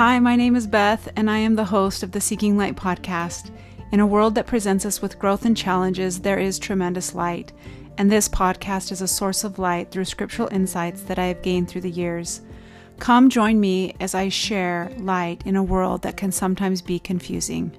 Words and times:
Hi, 0.00 0.18
my 0.18 0.34
name 0.34 0.56
is 0.56 0.66
Beth, 0.66 1.12
and 1.14 1.30
I 1.30 1.36
am 1.36 1.56
the 1.56 1.64
host 1.66 2.02
of 2.02 2.10
the 2.10 2.22
Seeking 2.22 2.56
Light 2.56 2.74
podcast. 2.74 3.54
In 3.92 4.00
a 4.00 4.06
world 4.06 4.34
that 4.34 4.46
presents 4.46 4.86
us 4.86 5.02
with 5.02 5.18
growth 5.18 5.44
and 5.44 5.54
challenges, 5.54 6.20
there 6.20 6.38
is 6.38 6.58
tremendous 6.58 7.14
light, 7.14 7.52
and 7.98 8.10
this 8.10 8.26
podcast 8.26 8.92
is 8.92 9.02
a 9.02 9.06
source 9.06 9.44
of 9.44 9.58
light 9.58 9.90
through 9.90 10.06
scriptural 10.06 10.48
insights 10.48 11.02
that 11.02 11.18
I 11.18 11.26
have 11.26 11.42
gained 11.42 11.68
through 11.68 11.82
the 11.82 11.90
years. 11.90 12.40
Come 12.98 13.28
join 13.28 13.60
me 13.60 13.94
as 14.00 14.14
I 14.14 14.30
share 14.30 14.90
light 15.00 15.42
in 15.44 15.54
a 15.54 15.62
world 15.62 16.00
that 16.00 16.16
can 16.16 16.32
sometimes 16.32 16.80
be 16.80 16.98
confusing. 16.98 17.70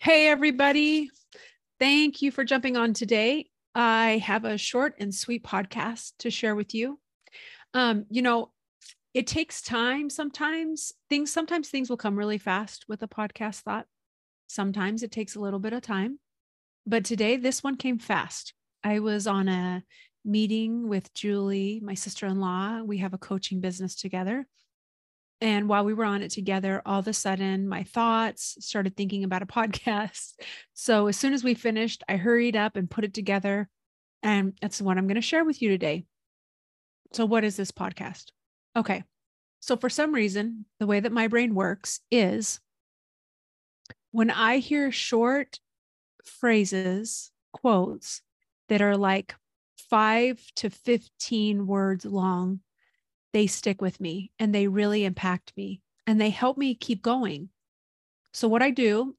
Hey, 0.00 0.26
everybody. 0.26 1.10
Thank 1.78 2.22
you 2.22 2.32
for 2.32 2.42
jumping 2.42 2.76
on 2.76 2.92
today. 2.92 3.50
I 3.72 4.20
have 4.26 4.44
a 4.44 4.58
short 4.58 4.96
and 4.98 5.14
sweet 5.14 5.44
podcast 5.44 6.14
to 6.18 6.30
share 6.32 6.56
with 6.56 6.74
you. 6.74 6.98
Um, 7.74 8.06
you 8.10 8.22
know, 8.22 8.52
it 9.14 9.26
takes 9.26 9.62
time 9.62 10.10
sometimes. 10.10 10.92
Things 11.08 11.32
sometimes 11.32 11.68
things 11.68 11.90
will 11.90 11.96
come 11.96 12.16
really 12.16 12.38
fast 12.38 12.84
with 12.88 13.02
a 13.02 13.08
podcast 13.08 13.60
thought. 13.60 13.86
Sometimes 14.46 15.02
it 15.02 15.12
takes 15.12 15.34
a 15.34 15.40
little 15.40 15.58
bit 15.58 15.72
of 15.72 15.82
time. 15.82 16.18
But 16.86 17.04
today 17.04 17.36
this 17.36 17.62
one 17.62 17.76
came 17.76 17.98
fast. 17.98 18.54
I 18.82 19.00
was 19.00 19.26
on 19.26 19.48
a 19.48 19.82
meeting 20.24 20.88
with 20.88 21.12
Julie, 21.14 21.80
my 21.82 21.94
sister-in-law. 21.94 22.82
We 22.82 22.98
have 22.98 23.14
a 23.14 23.18
coaching 23.18 23.60
business 23.60 23.94
together. 23.94 24.46
And 25.40 25.68
while 25.68 25.84
we 25.84 25.94
were 25.94 26.04
on 26.04 26.22
it 26.22 26.30
together, 26.30 26.82
all 26.84 26.98
of 26.98 27.08
a 27.08 27.12
sudden 27.12 27.68
my 27.68 27.84
thoughts 27.84 28.56
started 28.60 28.96
thinking 28.96 29.24
about 29.24 29.42
a 29.42 29.46
podcast. 29.58 30.32
So 30.74 31.06
as 31.06 31.16
soon 31.16 31.32
as 31.32 31.44
we 31.44 31.54
finished, 31.54 32.02
I 32.08 32.16
hurried 32.16 32.56
up 32.56 32.76
and 32.76 32.90
put 32.90 33.04
it 33.04 33.14
together. 33.14 33.68
And 34.22 34.56
that's 34.60 34.82
what 34.82 34.98
I'm 34.98 35.06
going 35.06 35.14
to 35.14 35.20
share 35.20 35.44
with 35.44 35.62
you 35.62 35.68
today. 35.68 36.04
So, 37.12 37.24
what 37.24 37.44
is 37.44 37.56
this 37.56 37.72
podcast? 37.72 38.26
Okay. 38.76 39.04
So, 39.60 39.76
for 39.76 39.88
some 39.88 40.14
reason, 40.14 40.66
the 40.78 40.86
way 40.86 41.00
that 41.00 41.12
my 41.12 41.28
brain 41.28 41.54
works 41.54 42.00
is 42.10 42.60
when 44.10 44.30
I 44.30 44.58
hear 44.58 44.92
short 44.92 45.60
phrases, 46.24 47.30
quotes 47.52 48.22
that 48.68 48.82
are 48.82 48.96
like 48.96 49.34
five 49.76 50.40
to 50.56 50.70
15 50.70 51.66
words 51.66 52.04
long, 52.04 52.60
they 53.32 53.46
stick 53.46 53.80
with 53.80 54.00
me 54.00 54.32
and 54.38 54.54
they 54.54 54.68
really 54.68 55.04
impact 55.04 55.52
me 55.56 55.80
and 56.06 56.20
they 56.20 56.30
help 56.30 56.58
me 56.58 56.74
keep 56.74 57.02
going. 57.02 57.48
So, 58.32 58.48
what 58.48 58.62
I 58.62 58.70
do 58.70 59.16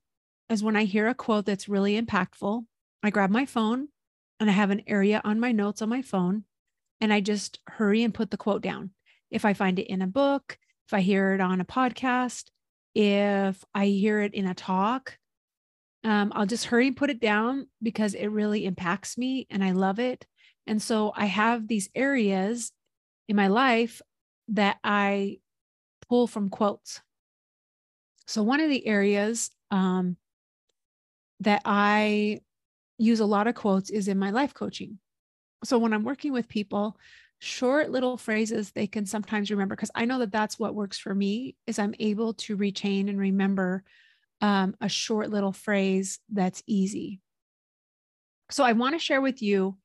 is 0.50 0.64
when 0.64 0.76
I 0.76 0.86
hear 0.86 1.08
a 1.08 1.16
quote 1.16 1.46
that's 1.46 1.70
really 1.70 2.00
impactful, 2.00 2.66
I 3.04 3.10
grab 3.10 3.30
my 3.30 3.46
phone 3.46 3.90
and 4.40 4.50
I 4.50 4.54
have 4.54 4.72
an 4.72 4.84
area 4.88 5.22
on 5.24 5.40
my 5.40 5.52
notes 5.52 5.82
on 5.82 5.90
my 5.90 6.02
phone 6.02 6.44
and 7.02 7.14
I 7.14 7.22
just 7.22 7.60
hurry 7.68 8.04
and 8.04 8.14
put 8.14 8.32
the 8.32 8.38
quote 8.38 8.62
down. 8.62 8.92
If 9.32 9.46
I 9.46 9.54
find 9.54 9.80
it 9.80 9.90
in 9.90 10.02
a 10.02 10.08
book, 10.08 10.58
if 10.88 10.94
I 10.94 11.02
hear 11.02 11.34
it 11.34 11.42
on 11.42 11.62
a 11.62 11.66
podcast, 11.66 12.50
if 12.96 13.64
I 13.74 13.88
hear 13.88 14.22
it 14.22 14.34
in 14.34 14.48
a 14.48 14.54
talk, 14.54 15.18
um, 16.04 16.32
I'll 16.36 16.46
just 16.46 16.66
hurry 16.66 16.88
and 16.88 16.98
put 16.98 17.10
it 17.10 17.20
down 17.20 17.68
because 17.84 18.14
it 18.14 18.28
really 18.28 18.66
impacts 18.66 19.18
me 19.18 19.48
and 19.50 19.64
I 19.64 19.72
love 19.72 20.00
it. 20.00 20.26
And 20.66 20.82
so 20.82 21.12
I 21.16 21.26
have 21.26 21.68
these 21.68 21.90
areas 21.94 22.72
in 23.28 23.36
my 23.36 23.48
life 23.48 24.02
that 24.50 24.78
I 24.84 25.40
pull 26.08 26.28
from 26.28 26.50
quotes. 26.50 27.02
So, 28.28 28.44
one 28.44 28.60
of 28.60 28.70
the 28.70 28.86
areas 28.86 29.50
um, 29.72 30.18
that 31.40 31.62
I 31.66 32.42
use 32.98 33.20
a 33.20 33.26
lot 33.26 33.48
of 33.48 33.56
quotes 33.56 33.90
is 33.90 34.08
in 34.08 34.20
my 34.20 34.30
life 34.32 34.54
coaching. 34.54 35.00
So 35.64 35.78
when 35.78 35.94
I'm 35.94 36.04
working 36.04 36.32
with 36.32 36.48
people, 36.48 36.98
short 37.40 37.90
little 37.90 38.18
phrases 38.18 38.72
they 38.72 38.86
can 38.86 39.06
sometimes 39.06 39.50
remember 39.50 39.76
because 39.76 39.92
I 39.96 40.06
know 40.06 40.20
that 40.20 40.32
that's 40.32 40.60
what 40.60 40.76
works 40.76 40.98
for 41.00 41.16
me 41.16 41.56
is 41.66 41.80
I'm 41.80 41.96
able 42.00 42.34
to 42.34 42.58
retain 42.58 43.08
and 43.08 43.18
remember 43.18 43.84
um, 44.42 44.76
a 44.82 44.90
short 44.90 45.30
little 45.30 45.54
phrase 45.54 46.20
that's 46.30 46.62
easy. 46.68 47.22
So 48.52 48.64
I 48.64 48.74
want 48.74 48.96
to 48.96 49.00
share 49.00 49.22
with 49.22 49.42
you 49.42 49.78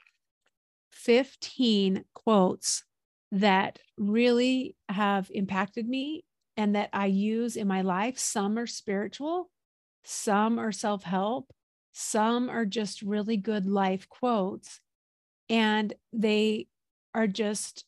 15 0.90 2.04
quotes 2.14 2.84
that 3.32 3.78
really 3.96 4.76
have 4.88 5.30
impacted 5.32 5.88
me 5.88 6.24
and 6.56 6.76
that 6.76 6.88
I 6.92 7.06
use 7.06 7.56
in 7.56 7.66
my 7.66 7.82
life. 7.82 8.18
Some 8.18 8.58
are 8.58 8.66
spiritual, 8.66 9.50
some 10.04 10.58
are 10.58 10.72
self 10.72 11.02
help, 11.02 11.52
some 11.92 12.48
are 12.48 12.64
just 12.64 13.02
really 13.02 13.36
good 13.36 13.66
life 13.66 14.08
quotes 14.08 14.80
and 15.48 15.92
they 16.12 16.66
are 17.14 17.26
just 17.26 17.84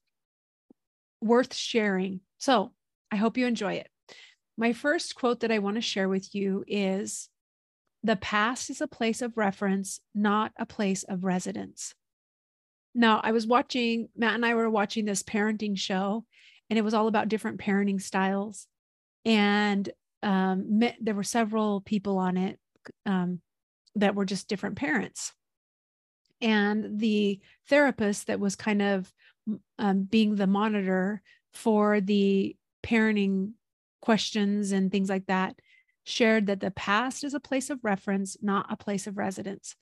worth 1.20 1.54
sharing. 1.54 2.20
So 2.38 2.72
I 3.10 3.16
hope 3.16 3.36
you 3.36 3.46
enjoy 3.46 3.74
it. 3.74 3.88
My 4.56 4.72
first 4.72 5.14
quote 5.14 5.40
that 5.40 5.52
I 5.52 5.58
want 5.58 5.76
to 5.76 5.82
share 5.82 6.08
with 6.08 6.34
you 6.34 6.64
is 6.66 7.28
The 8.02 8.16
past 8.16 8.70
is 8.70 8.80
a 8.80 8.86
place 8.86 9.22
of 9.22 9.36
reference, 9.36 10.00
not 10.14 10.52
a 10.58 10.66
place 10.66 11.02
of 11.02 11.24
residence. 11.24 11.94
Now, 12.94 13.20
I 13.22 13.32
was 13.32 13.46
watching, 13.46 14.08
Matt 14.16 14.34
and 14.34 14.46
I 14.46 14.54
were 14.54 14.70
watching 14.70 15.04
this 15.04 15.22
parenting 15.22 15.76
show, 15.76 16.24
and 16.70 16.78
it 16.78 16.82
was 16.82 16.94
all 16.94 17.08
about 17.08 17.28
different 17.28 17.60
parenting 17.60 18.00
styles. 18.00 18.66
And 19.26 19.88
um, 20.22 20.80
there 21.00 21.14
were 21.14 21.22
several 21.22 21.82
people 21.82 22.16
on 22.16 22.38
it 22.38 22.58
um, 23.04 23.40
that 23.96 24.14
were 24.14 24.24
just 24.24 24.48
different 24.48 24.76
parents 24.76 25.32
and 26.40 26.98
the 26.98 27.40
therapist 27.68 28.26
that 28.26 28.40
was 28.40 28.56
kind 28.56 28.82
of 28.82 29.12
um, 29.78 30.02
being 30.02 30.36
the 30.36 30.46
monitor 30.46 31.22
for 31.52 32.00
the 32.00 32.56
parenting 32.82 33.52
questions 34.00 34.72
and 34.72 34.92
things 34.92 35.08
like 35.08 35.26
that 35.26 35.56
shared 36.04 36.46
that 36.46 36.60
the 36.60 36.70
past 36.70 37.24
is 37.24 37.34
a 37.34 37.40
place 37.40 37.70
of 37.70 37.82
reference 37.82 38.36
not 38.40 38.66
a 38.70 38.76
place 38.76 39.06
of 39.06 39.18
residence. 39.18 39.74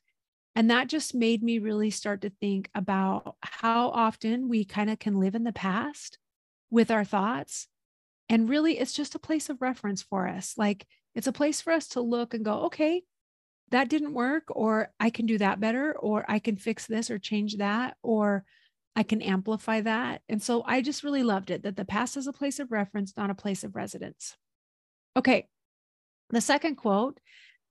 And 0.56 0.70
that 0.70 0.88
just 0.88 1.14
made 1.14 1.42
me 1.42 1.58
really 1.58 1.90
start 1.90 2.22
to 2.22 2.30
think 2.30 2.70
about 2.74 3.36
how 3.42 3.90
often 3.90 4.48
we 4.48 4.64
kind 4.64 4.88
of 4.88 4.98
can 4.98 5.18
live 5.18 5.34
in 5.34 5.44
the 5.44 5.52
past 5.52 6.18
with 6.70 6.90
our 6.90 7.04
thoughts. 7.04 7.66
And 8.28 8.48
really 8.48 8.78
it's 8.78 8.92
just 8.92 9.14
a 9.14 9.18
place 9.18 9.50
of 9.50 9.60
reference 9.60 10.02
for 10.02 10.28
us. 10.28 10.54
Like 10.56 10.86
it's 11.14 11.26
a 11.26 11.32
place 11.32 11.60
for 11.60 11.72
us 11.72 11.88
to 11.88 12.00
look 12.00 12.34
and 12.34 12.44
go 12.44 12.62
okay 12.64 13.02
that 13.74 13.88
didn't 13.88 14.14
work, 14.14 14.44
or 14.50 14.92
I 15.00 15.10
can 15.10 15.26
do 15.26 15.36
that 15.38 15.58
better, 15.58 15.98
or 15.98 16.24
I 16.28 16.38
can 16.38 16.56
fix 16.56 16.86
this 16.86 17.10
or 17.10 17.18
change 17.18 17.56
that, 17.56 17.96
or 18.04 18.44
I 18.94 19.02
can 19.02 19.20
amplify 19.20 19.80
that. 19.80 20.22
And 20.28 20.40
so 20.40 20.62
I 20.64 20.80
just 20.80 21.02
really 21.02 21.24
loved 21.24 21.50
it 21.50 21.64
that 21.64 21.74
the 21.74 21.84
past 21.84 22.16
is 22.16 22.28
a 22.28 22.32
place 22.32 22.60
of 22.60 22.70
reference, 22.70 23.16
not 23.16 23.30
a 23.30 23.34
place 23.34 23.64
of 23.64 23.74
residence. 23.74 24.36
Okay. 25.16 25.48
The 26.30 26.40
second 26.40 26.76
quote 26.76 27.18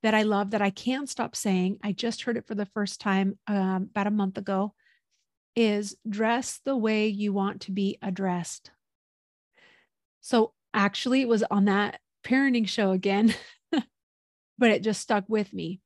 that 0.02 0.12
I 0.12 0.24
love 0.24 0.50
that 0.50 0.60
I 0.60 0.68
can't 0.68 1.08
stop 1.08 1.34
saying, 1.34 1.78
I 1.82 1.92
just 1.92 2.24
heard 2.24 2.36
it 2.36 2.46
for 2.46 2.54
the 2.54 2.66
first 2.66 3.00
time 3.00 3.38
um, 3.46 3.88
about 3.90 4.06
a 4.06 4.10
month 4.10 4.36
ago, 4.36 4.74
is 5.56 5.96
dress 6.06 6.60
the 6.66 6.76
way 6.76 7.06
you 7.06 7.32
want 7.32 7.62
to 7.62 7.72
be 7.72 7.96
addressed. 8.02 8.70
So 10.20 10.52
actually, 10.74 11.22
it 11.22 11.28
was 11.28 11.42
on 11.44 11.64
that 11.64 11.98
parenting 12.26 12.68
show 12.68 12.90
again, 12.90 13.34
but 13.72 14.70
it 14.70 14.82
just 14.82 15.00
stuck 15.00 15.24
with 15.28 15.54
me 15.54 15.80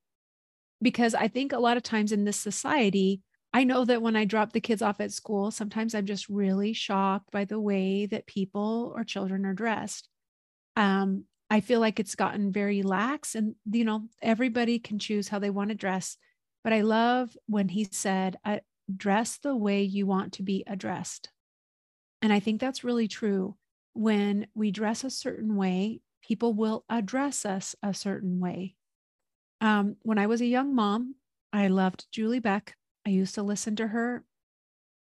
because 0.82 1.14
I 1.14 1.28
think 1.28 1.52
a 1.52 1.58
lot 1.58 1.76
of 1.76 1.82
times 1.82 2.12
in 2.12 2.24
this 2.24 2.36
society, 2.36 3.22
I 3.52 3.64
know 3.64 3.84
that 3.84 4.02
when 4.02 4.16
I 4.16 4.24
drop 4.24 4.52
the 4.52 4.60
kids 4.60 4.82
off 4.82 5.00
at 5.00 5.12
school, 5.12 5.50
sometimes 5.50 5.94
I'm 5.94 6.06
just 6.06 6.28
really 6.28 6.72
shocked 6.72 7.30
by 7.30 7.44
the 7.44 7.60
way 7.60 8.06
that 8.06 8.26
people 8.26 8.92
or 8.94 9.04
children 9.04 9.46
are 9.46 9.54
dressed. 9.54 10.08
Um, 10.76 11.24
I 11.50 11.60
feel 11.60 11.80
like 11.80 12.00
it's 12.00 12.14
gotten 12.14 12.52
very 12.52 12.82
lax, 12.82 13.34
and 13.34 13.56
you 13.70 13.84
know, 13.84 14.08
everybody 14.22 14.78
can 14.78 14.98
choose 14.98 15.28
how 15.28 15.38
they 15.38 15.50
want 15.50 15.70
to 15.70 15.76
dress. 15.76 16.16
But 16.64 16.72
I 16.72 16.82
love 16.82 17.36
when 17.46 17.68
he 17.68 17.84
said, 17.84 18.36
"Dress 18.94 19.38
the 19.38 19.56
way 19.56 19.82
you 19.82 20.06
want 20.06 20.34
to 20.34 20.42
be 20.42 20.64
addressed," 20.66 21.30
and 22.22 22.32
I 22.32 22.40
think 22.40 22.60
that's 22.60 22.84
really 22.84 23.08
true. 23.08 23.56
When 23.94 24.48
we 24.54 24.70
dress 24.70 25.04
a 25.04 25.10
certain 25.10 25.56
way, 25.56 26.00
people 26.22 26.54
will 26.54 26.84
address 26.88 27.46
us 27.46 27.76
a 27.82 27.94
certain 27.94 28.40
way. 28.40 28.76
Um, 29.60 29.96
when 30.02 30.18
I 30.18 30.26
was 30.26 30.40
a 30.40 30.46
young 30.46 30.74
mom, 30.74 31.14
I 31.52 31.68
loved 31.68 32.06
Julie 32.12 32.40
Beck. 32.40 32.74
I 33.06 33.10
used 33.10 33.34
to 33.36 33.42
listen 33.42 33.76
to 33.76 33.86
her. 33.86 34.24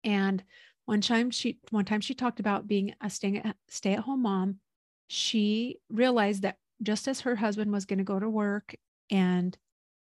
And 0.03 0.43
one 0.85 1.01
time 1.01 1.29
she 1.31 1.59
one 1.71 1.85
time 1.85 2.01
she 2.01 2.13
talked 2.13 2.39
about 2.39 2.67
being 2.67 2.93
a 3.01 3.09
stay 3.09 3.41
at, 3.43 3.55
stay 3.67 3.93
at 3.93 3.99
home 3.99 4.23
mom. 4.23 4.59
She 5.07 5.77
realized 5.89 6.43
that 6.43 6.57
just 6.81 7.07
as 7.07 7.21
her 7.21 7.35
husband 7.35 7.71
was 7.71 7.85
going 7.85 7.99
to 7.99 8.05
go 8.05 8.19
to 8.19 8.29
work 8.29 8.75
and 9.11 9.57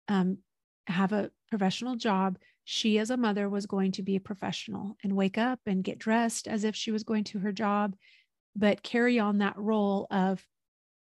um, 0.08 0.40
have 0.88 1.14
a 1.14 1.32
professional 1.50 1.96
job, 1.96 2.38
she 2.66 3.00
as 3.00 3.10
a 3.10 3.18
mother 3.18 3.50
was 3.50 3.66
going 3.66 3.92
to 3.94 4.04
be 4.04 4.16
a 4.16 4.22
professional 4.22 4.98
and 5.04 5.16
wake 5.16 5.38
up 5.38 5.60
and 5.66 5.84
get 5.84 6.00
dressed 6.00 6.48
as 6.48 6.64
if 6.64 6.76
she 6.76 6.92
was 6.92 7.04
going 7.04 7.24
to 7.26 7.40
her 7.40 7.52
job, 7.52 7.96
but 8.56 8.84
carry 8.84 9.20
on 9.20 9.38
that 9.38 9.58
role 9.58 10.08
of 10.12 10.46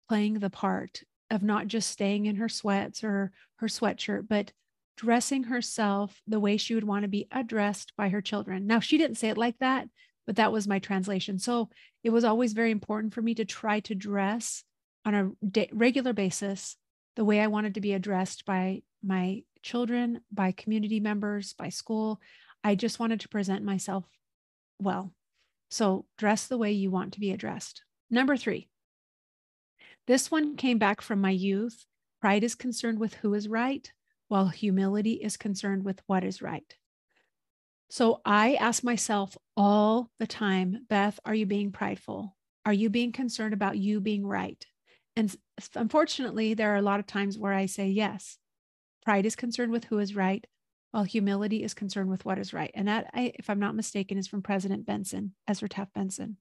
playing 0.09 0.35
the 0.35 0.51
part 0.51 1.03
of 1.31 1.43
not 1.43 1.67
just 1.67 1.91
staying 1.91 2.27
in 2.27 2.37
her 2.37 2.49
sweats 2.49 3.05
or 3.05 3.33
her 3.57 3.67
sweatshirt, 3.67 4.27
but 4.29 4.53
dressing 4.97 5.45
herself 5.45 6.21
the 6.27 6.41
way 6.41 6.57
she 6.57 6.75
would 6.75 6.85
want 6.85 7.03
to 7.03 7.09
be 7.09 7.29
addressed 7.31 7.93
by 7.97 8.09
her 8.09 8.21
children. 8.21 8.67
Now, 8.67 8.81
she 8.81 8.99
didn't 8.99 9.19
say 9.19 9.29
it 9.29 9.39
like 9.39 9.59
that, 9.59 9.89
but 10.27 10.37
that 10.37 10.53
was 10.53 10.67
my 10.67 10.79
translation. 10.79 11.39
So 11.39 11.71
it 12.03 12.11
was 12.11 12.25
always 12.25 12.53
very 12.53 12.71
important 12.71 13.15
for 13.15 13.23
me 13.23 13.35
to 13.37 13.45
try 13.45 13.81
to 13.81 13.95
dress 13.95 14.65
on 15.05 15.15
a 15.15 15.31
regular 15.73 16.13
basis 16.13 16.77
the 17.17 17.25
way 17.25 17.41
I 17.41 17.47
wanted 17.47 17.75
to 17.75 17.81
be 17.81 17.93
addressed 17.93 18.45
by 18.45 18.83
my 19.03 19.43
children, 19.63 20.21
by 20.33 20.53
community 20.53 21.01
members, 21.01 21.53
by 21.53 21.69
school. 21.69 22.21
I 22.65 22.75
just 22.75 22.99
wanted 22.99 23.21
to 23.21 23.29
present 23.29 23.65
myself 23.65 24.05
well. 24.81 25.13
So 25.71 26.07
dress 26.17 26.47
the 26.47 26.59
way 26.59 26.73
you 26.73 26.91
want 26.91 27.15
to 27.15 27.21
be 27.21 27.31
addressed. 27.31 27.83
Number 28.11 28.37
three, 28.37 28.69
this 30.09 30.31
one 30.31 30.57
came 30.57 30.79
back 30.79 31.03
from 31.03 31.21
my 31.21 31.31
youth. 31.31 31.85
Pride 32.23 32.43
is 32.43 32.55
concerned 32.55 32.99
with 32.99 33.13
who 33.15 33.35
is 33.35 33.47
right, 33.47 33.93
while 34.29 34.49
humility 34.49 35.13
is 35.13 35.37
concerned 35.37 35.85
with 35.85 36.03
what 36.07 36.25
is 36.25 36.41
right. 36.41 36.75
So 37.91 38.23
I 38.25 38.55
ask 38.55 38.83
myself 38.83 39.37
all 39.55 40.11
the 40.19 40.27
time, 40.27 40.87
Beth, 40.89 41.21
are 41.27 41.35
you 41.35 41.45
being 41.45 41.73
prideful? 41.73 42.35
Are 42.65 42.73
you 42.73 42.89
being 42.89 43.13
concerned 43.13 43.53
about 43.53 43.77
you 43.77 44.01
being 44.01 44.27
right? 44.27 44.65
And 45.15 45.35
unfortunately, 45.75 46.55
there 46.55 46.73
are 46.73 46.77
a 46.77 46.83
lot 46.83 47.01
of 47.01 47.07
times 47.07 47.39
where 47.39 47.53
I 47.53 47.67
say 47.67 47.89
yes. 47.89 48.39
Pride 49.05 49.27
is 49.27 49.37
concerned 49.37 49.73
with 49.73 49.85
who 49.85 49.99
is 49.99 50.17
right, 50.17 50.47
while 50.91 51.05
humility 51.05 51.63
is 51.63 51.75
concerned 51.75 52.09
with 52.09 52.25
what 52.25 52.39
is 52.39 52.55
right. 52.55 52.71
And 52.73 52.89
that, 52.89 53.11
I, 53.13 53.33
if 53.35 53.51
I'm 53.51 53.61
not 53.61 53.75
mistaken, 53.75 54.17
is 54.17 54.27
from 54.27 54.41
President 54.41 54.87
Benson, 54.87 55.35
Ezra 55.47 55.69
Taft 55.69 55.93
Benson. 55.93 56.39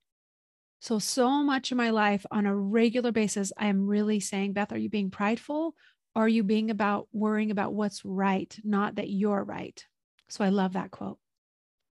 So, 0.79 0.99
so 0.99 1.43
much 1.43 1.71
of 1.71 1.77
my 1.77 1.89
life 1.89 2.25
on 2.31 2.45
a 2.45 2.55
regular 2.55 3.11
basis, 3.11 3.51
I 3.57 3.67
am 3.67 3.87
really 3.87 4.19
saying, 4.19 4.53
Beth, 4.53 4.71
are 4.71 4.77
you 4.77 4.89
being 4.89 5.09
prideful? 5.09 5.73
Or 6.15 6.25
are 6.25 6.27
you 6.27 6.43
being 6.43 6.71
about 6.71 7.07
worrying 7.11 7.51
about 7.51 7.73
what's 7.73 8.03
right, 8.03 8.55
not 8.63 8.95
that 8.95 9.09
you're 9.09 9.43
right? 9.43 9.83
So 10.29 10.43
I 10.43 10.49
love 10.49 10.73
that 10.73 10.91
quote. 10.91 11.19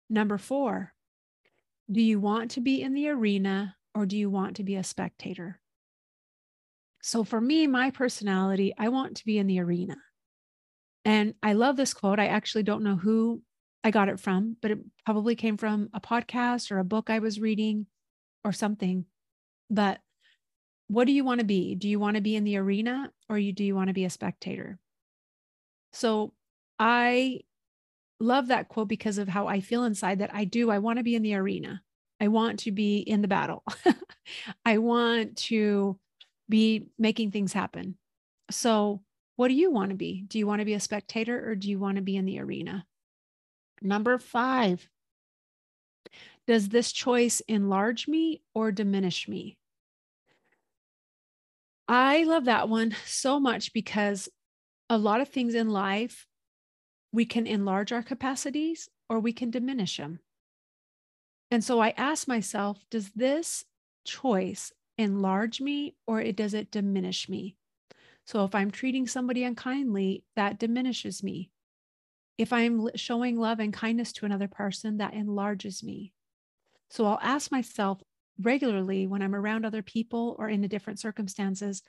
Number 0.09 0.37
four, 0.37 0.93
do 1.91 2.01
you 2.01 2.19
want 2.19 2.51
to 2.51 2.61
be 2.61 2.81
in 2.81 2.93
the 2.93 3.09
arena 3.09 3.75
or 3.93 4.05
do 4.05 4.17
you 4.17 4.29
want 4.29 4.57
to 4.57 4.63
be 4.63 4.75
a 4.75 4.83
spectator? 4.83 5.59
So 7.01 7.23
for 7.23 7.39
me, 7.39 7.67
my 7.67 7.91
personality, 7.91 8.73
I 8.77 8.89
want 8.89 9.17
to 9.17 9.25
be 9.25 9.37
in 9.37 9.45
the 9.45 9.59
arena. 9.59 9.95
And 11.05 11.35
I 11.43 11.53
love 11.53 11.77
this 11.77 11.93
quote. 11.93 12.19
I 12.19 12.27
actually 12.27 12.63
don't 12.63 12.83
know 12.83 12.95
who 12.95 13.43
I 13.83 13.91
got 13.91 14.09
it 14.09 14.19
from, 14.19 14.57
but 14.59 14.71
it 14.71 14.79
probably 15.05 15.35
came 15.35 15.57
from 15.57 15.89
a 15.93 16.01
podcast 16.01 16.71
or 16.71 16.79
a 16.79 16.83
book 16.83 17.11
I 17.11 17.19
was 17.19 17.39
reading 17.39 17.85
or 18.45 18.53
something. 18.53 19.05
But 19.69 19.99
what 20.87 21.05
do 21.05 21.11
you 21.11 21.25
want 21.25 21.39
to 21.39 21.45
be? 21.45 21.75
Do 21.75 21.89
you 21.89 21.99
want 21.99 22.15
to 22.15 22.21
be 22.21 22.35
in 22.35 22.43
the 22.43 22.57
arena 22.57 23.11
or 23.27 23.37
you 23.37 23.51
do 23.51 23.63
you 23.63 23.75
want 23.75 23.87
to 23.87 23.93
be 23.93 24.05
a 24.05 24.09
spectator? 24.09 24.77
So 25.91 26.33
I 26.77 27.41
love 28.19 28.47
that 28.47 28.69
quote 28.69 28.87
because 28.87 29.17
of 29.17 29.27
how 29.27 29.47
I 29.47 29.61
feel 29.61 29.83
inside 29.83 30.19
that 30.19 30.33
I 30.33 30.45
do. 30.45 30.69
I 30.69 30.79
want 30.79 30.99
to 30.99 31.03
be 31.03 31.15
in 31.15 31.23
the 31.23 31.35
arena. 31.35 31.81
I 32.21 32.27
want 32.27 32.59
to 32.59 32.71
be 32.71 32.99
in 32.99 33.21
the 33.21 33.27
battle. 33.27 33.63
I 34.65 34.77
want 34.77 35.37
to 35.37 35.99
be 36.47 36.87
making 36.97 37.31
things 37.31 37.51
happen. 37.51 37.97
So, 38.51 39.01
what 39.37 39.49
do 39.49 39.53
you 39.53 39.71
want 39.71 39.89
to 39.89 39.97
be? 39.97 40.23
Do 40.27 40.39
you 40.39 40.47
want 40.47 40.59
to 40.59 40.65
be 40.65 40.75
a 40.75 40.79
spectator 40.79 41.49
or 41.49 41.55
do 41.55 41.69
you 41.69 41.77
want 41.77 41.97
to 41.97 42.01
be 42.01 42.15
in 42.15 42.25
the 42.25 42.39
arena? 42.39 42.85
Number 43.81 44.17
five, 44.17 44.87
does 46.47 46.69
this 46.69 46.91
choice 46.91 47.41
enlarge 47.47 48.07
me 48.07 48.41
or 48.53 48.71
diminish 48.71 49.27
me? 49.27 49.57
I 51.87 52.23
love 52.23 52.45
that 52.45 52.69
one 52.69 52.95
so 53.05 53.39
much 53.39 53.73
because 53.73 54.29
a 54.89 54.97
lot 54.97 55.21
of 55.21 55.29
things 55.29 55.55
in 55.55 55.69
life, 55.69 56.27
we 57.11 57.25
can 57.25 57.47
enlarge 57.47 57.91
our 57.91 58.03
capacities 58.03 58.89
or 59.09 59.19
we 59.19 59.33
can 59.33 59.51
diminish 59.51 59.97
them. 59.97 60.19
And 61.51 61.63
so 61.63 61.79
I 61.79 61.93
ask 61.95 62.27
myself, 62.27 62.83
does 62.89 63.11
this 63.11 63.63
choice 64.03 64.71
enlarge 64.97 65.61
me 65.61 65.95
or 66.07 66.21
it, 66.21 66.35
does 66.35 66.53
it 66.53 66.71
diminish 66.71 67.29
me? 67.29 67.55
So 68.25 68.43
if 68.43 68.55
I'm 68.55 68.71
treating 68.71 69.07
somebody 69.07 69.43
unkindly, 69.43 70.23
that 70.35 70.57
diminishes 70.57 71.21
me. 71.21 71.51
If 72.37 72.51
I'm 72.51 72.89
showing 72.95 73.37
love 73.37 73.59
and 73.59 73.71
kindness 73.71 74.11
to 74.13 74.25
another 74.25 74.47
person, 74.47 74.97
that 74.97 75.13
enlarges 75.13 75.83
me. 75.83 76.11
So 76.89 77.05
I'll 77.05 77.19
ask 77.21 77.51
myself, 77.51 78.01
regularly 78.39 79.07
when 79.07 79.21
I'm 79.21 79.35
around 79.35 79.65
other 79.65 79.81
people 79.81 80.35
or 80.37 80.49
in 80.49 80.61
the 80.61 80.67
different 80.67 80.99
circumstances 80.99 81.81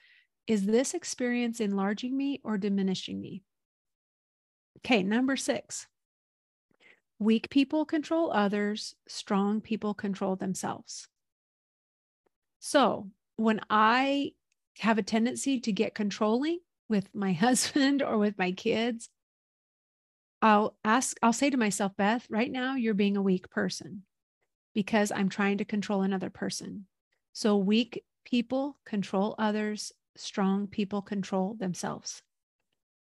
is 0.47 0.65
this 0.65 0.95
experience 0.95 1.59
enlarging 1.59 2.17
me 2.17 2.41
or 2.45 2.57
diminishing 2.57 3.21
me? 3.21 3.43
Okay, 4.79 5.03
number 5.03 5.37
six 5.37 5.89
weak 7.19 7.49
people 7.49 7.87
control 7.87 8.31
others, 8.31 8.95
strong 9.09 9.61
people 9.61 9.95
control 9.95 10.37
themselves. 10.37 11.09
So 12.61 13.11
when 13.37 13.61
I 13.71 14.33
have 14.79 14.99
a 14.99 15.03
tendency 15.03 15.59
to 15.61 15.73
get 15.73 15.95
controlling 15.95 16.59
with 16.89 17.09
my 17.15 17.33
husband 17.45 18.03
or 18.03 18.19
with 18.19 18.37
my 18.39 18.53
kids, 18.53 19.09
I'll 20.43 20.77
ask, 20.85 21.17
I'll 21.23 21.33
say 21.33 21.49
to 21.49 21.57
myself, 21.57 21.97
Beth, 21.97 22.27
right 22.29 22.53
now 22.53 22.75
you're 22.75 22.95
being 22.95 23.17
a 23.17 23.23
weak 23.23 23.49
person 23.49 24.03
because 24.77 25.11
I'm 25.11 25.31
trying 25.31 25.57
to 25.57 25.65
control 25.65 26.03
another 26.03 26.29
person. 26.29 26.85
So 27.33 27.57
weak 27.57 28.05
people 28.27 28.77
control 28.85 29.35
others, 29.39 29.91
strong 30.19 30.67
people 30.67 31.01
control 31.01 31.55
themselves. 31.55 32.23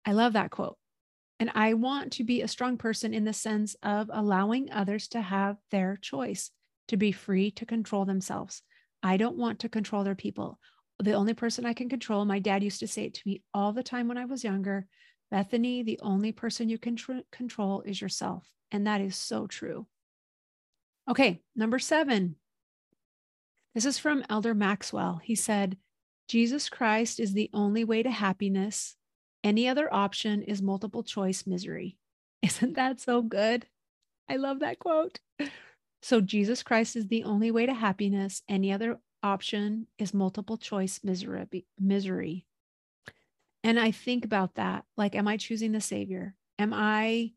I 0.05 0.13
love 0.13 0.35
that 0.35 0.51
quote. 0.51 0.77
And 1.41 1.51
I 1.55 1.73
want 1.73 2.13
to 2.13 2.25
be 2.25 2.43
a 2.43 2.49
strong 2.49 2.77
person 2.77 3.15
in 3.15 3.25
the 3.25 3.33
sense 3.33 3.77
of 3.83 4.11
allowing 4.13 4.71
others 4.71 5.09
to 5.09 5.23
have 5.23 5.57
their 5.71 5.97
choice, 5.97 6.51
to 6.89 6.99
be 6.99 7.13
free 7.13 7.51
to 7.53 7.65
control 7.65 8.05
themselves. 8.05 8.61
I 9.03 9.17
don't 9.17 9.39
want 9.39 9.61
to 9.61 9.71
control 9.71 10.05
their 10.05 10.15
people. 10.15 10.59
The 10.99 11.15
only 11.15 11.33
person 11.33 11.65
I 11.65 11.73
can 11.73 11.89
control, 11.89 12.27
my 12.27 12.41
dad 12.41 12.63
used 12.63 12.81
to 12.81 12.87
say 12.87 13.07
it 13.07 13.15
to 13.15 13.23
me 13.25 13.43
all 13.55 13.73
the 13.73 13.83
time 13.83 14.07
when 14.07 14.19
I 14.19 14.27
was 14.27 14.45
younger 14.45 14.87
Bethany, 15.31 15.83
the 15.83 15.99
only 16.03 16.31
person 16.31 16.69
you 16.69 16.77
can 16.79 16.97
tr- 16.97 17.25
control 17.33 17.81
is 17.87 18.03
yourself. 18.03 18.47
And 18.71 18.87
that 18.87 19.01
is 19.01 19.17
so 19.17 19.47
true. 19.47 19.87
Okay, 21.09 21.43
number 21.55 21.79
seven. 21.79 22.37
This 23.75 23.85
is 23.85 23.99
from 23.99 24.25
Elder 24.31 24.55
Maxwell. 24.55 25.21
He 25.23 25.35
said, 25.35 25.77
Jesus 26.29 26.69
Christ 26.69 27.21
is 27.21 27.33
the 27.33 27.51
only 27.53 27.85
way 27.85 28.03
to 28.03 28.11
happiness. 28.11 28.97
Any 29.43 29.69
other 29.69 29.93
option 29.93 30.43
is 30.43 30.63
multiple 30.63 31.03
choice 31.03 31.47
misery. 31.47 31.99
Isn't 32.43 32.75
that 32.75 33.01
so 33.01 33.21
good? 33.21 33.67
I 34.29 34.37
love 34.37 34.61
that 34.61 34.79
quote. 34.79 35.21
So, 36.03 36.21
Jesus 36.21 36.63
Christ 36.63 36.97
is 36.97 37.07
the 37.07 37.25
only 37.25 37.51
way 37.51 37.65
to 37.65 37.73
happiness. 37.73 38.43
Any 38.47 38.75
other 38.75 38.99
option 39.23 39.87
is 39.99 40.13
multiple 40.13 40.59
choice 40.59 41.01
misery. 41.03 41.65
misery. 41.81 42.45
And 43.63 43.81
I 43.81 43.91
think 43.91 44.27
about 44.27 44.57
that. 44.57 44.85
Like, 44.99 45.15
am 45.15 45.27
I 45.27 45.39
choosing 45.39 45.73
the 45.73 45.81
Savior? 45.81 46.35
Am 46.59 46.75
I 46.75 47.33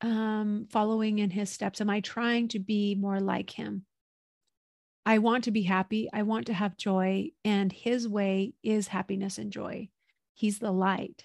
um, 0.00 0.66
following 0.70 1.18
in 1.18 1.30
his 1.30 1.50
steps? 1.50 1.80
Am 1.80 1.90
I 1.90 2.00
trying 2.00 2.48
to 2.48 2.58
be 2.58 2.94
more 2.94 3.20
like 3.20 3.50
him? 3.50 3.84
I 5.06 5.18
want 5.18 5.44
to 5.44 5.50
be 5.50 5.62
happy. 5.62 6.08
I 6.12 6.22
want 6.22 6.46
to 6.46 6.54
have 6.54 6.76
joy. 6.76 7.30
And 7.44 7.72
his 7.72 8.06
way 8.06 8.54
is 8.62 8.88
happiness 8.88 9.38
and 9.38 9.50
joy. 9.52 9.88
He's 10.34 10.58
the 10.58 10.72
light. 10.72 11.24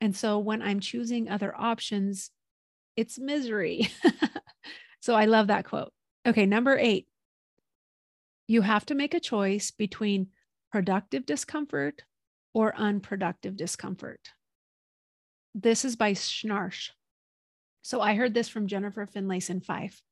And 0.00 0.14
so 0.16 0.38
when 0.38 0.62
I'm 0.62 0.80
choosing 0.80 1.28
other 1.28 1.54
options, 1.56 2.30
it's 2.96 3.18
misery. 3.18 3.88
so 5.00 5.14
I 5.14 5.26
love 5.26 5.48
that 5.48 5.64
quote. 5.64 5.92
Okay, 6.26 6.46
number 6.46 6.76
eight. 6.76 7.06
You 8.46 8.62
have 8.62 8.86
to 8.86 8.94
make 8.94 9.14
a 9.14 9.20
choice 9.20 9.70
between 9.70 10.28
productive 10.72 11.26
discomfort 11.26 12.02
or 12.54 12.74
unproductive 12.76 13.56
discomfort. 13.56 14.30
This 15.54 15.84
is 15.84 15.96
by 15.96 16.12
Schnarch. 16.12 16.90
So 17.82 18.00
I 18.00 18.14
heard 18.14 18.34
this 18.34 18.48
from 18.48 18.66
Jennifer 18.66 19.06
Finlayson 19.06 19.60
Fife. 19.60 20.02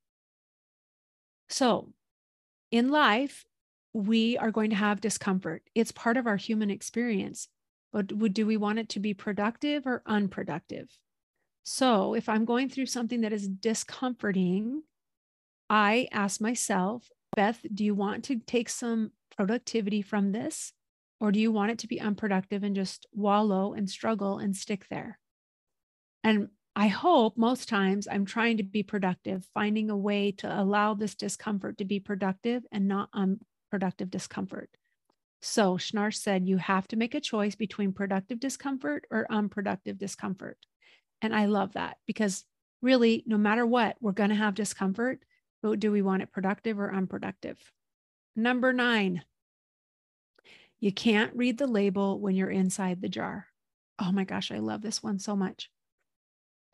So 1.49 1.93
in 2.71 2.89
life, 2.89 3.45
we 3.93 4.37
are 4.39 4.51
going 4.51 4.71
to 4.71 4.77
have 4.77 5.01
discomfort. 5.01 5.63
It's 5.75 5.93
part 5.93 6.17
of 6.17 6.27
our 6.27 6.37
human 6.37 6.71
experience. 6.71 7.49
But 7.93 8.09
do 8.35 8.47
we 8.47 8.57
want 8.57 8.79
it 8.79 8.91
to 8.91 9.01
be 9.01 9.15
productive 9.15 9.87
or 9.87 10.03
unproductive? 10.07 10.89
So 11.65 12.15
if 12.15 12.29
I'm 12.29 12.45
going 12.45 12.69
through 12.69 12.87
something 12.87 13.23
that 13.23 13.33
is 13.33 13.49
discomforting, 13.49 14.83
I 15.71 16.09
ask 16.13 16.41
myself, 16.41 17.09
Beth, 17.35 17.61
do 17.75 17.85
you 17.85 17.95
want 17.95 18.25
to 18.25 18.39
take 18.39 18.69
some 18.69 19.13
productivity 19.37 20.03
from 20.03 20.33
this? 20.33 20.73
Or 21.21 21.33
do 21.33 21.41
you 21.41 21.51
want 21.51 21.71
it 21.71 21.79
to 21.79 21.89
be 21.89 22.01
unproductive 22.01 22.63
and 22.63 22.77
just 22.77 23.07
wallow 23.13 23.73
and 23.73 23.89
struggle 23.89 24.39
and 24.39 24.55
stick 24.55 24.87
there? 24.91 25.19
And 26.23 26.49
I 26.77 26.89
hope 26.89 27.39
most 27.39 27.69
times 27.69 28.07
I'm 28.07 28.27
trying 28.27 28.59
to 28.59 28.63
be 28.63 28.83
productive, 28.83 29.49
finding 29.55 29.89
a 29.91 29.97
way 29.97 30.31
to 30.33 30.61
allow 30.63 30.95
this 30.95 31.15
discomfort 31.15 31.79
to 31.79 31.87
be 31.87 32.01
productive 32.01 32.67
and 32.71 32.87
not 32.87 33.09
unproductive 33.15 34.11
discomfort. 34.11 34.71
So 35.41 35.77
Schnarch 35.79 36.17
said, 36.17 36.47
you 36.47 36.59
have 36.59 36.87
to 36.89 36.97
make 36.97 37.15
a 37.15 37.21
choice 37.21 37.55
between 37.55 37.93
productive 37.93 38.41
discomfort 38.41 39.07
or 39.11 39.27
unproductive 39.31 39.99
discomfort. 39.99 40.59
And 41.23 41.35
I 41.35 41.47
love 41.47 41.75
that 41.75 41.99
because 42.07 42.45
really, 42.83 43.25
no 43.27 43.39
matter 43.39 43.67
what, 43.67 43.97
we're 44.01 44.13
going 44.13 44.31
to 44.31 44.37
have 44.37 44.55
discomfort. 44.55 45.25
but 45.63 45.81
do 45.81 45.91
we 45.91 46.03
want 46.03 46.23
it 46.23 46.33
productive 46.33 46.79
or 46.79 46.93
unproductive? 46.93 47.73
Number 48.37 48.73
nine, 48.75 49.25
you 50.79 50.93
can't 50.93 51.35
read 51.35 51.59
the 51.59 51.67
label 51.67 52.21
when 52.21 52.35
you're 52.35 52.51
inside 52.51 53.01
the 53.01 53.09
jar. 53.09 53.47
Oh 53.99 54.13
my 54.13 54.25
gosh, 54.25 54.53
I 54.53 54.59
love 54.59 54.83
this 54.83 55.03
one 55.03 55.19
so 55.19 55.35
much. 55.35 55.71